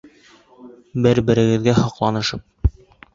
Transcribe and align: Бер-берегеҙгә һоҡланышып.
Бер-берегеҙгә 1.05 1.75
һоҡланышып. 1.83 2.73